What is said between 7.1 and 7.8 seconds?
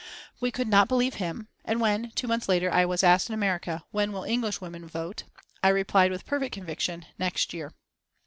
"Next year."